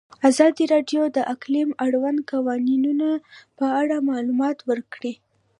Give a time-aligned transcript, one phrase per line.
[0.29, 3.11] ازادي راډیو د اقلیم د اړونده قوانینو
[3.57, 5.13] په اړه معلومات ورکړي.